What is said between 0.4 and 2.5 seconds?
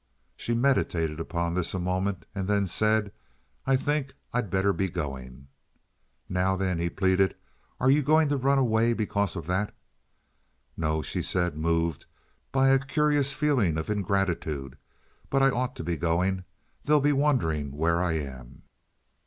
meditated upon this a moment, and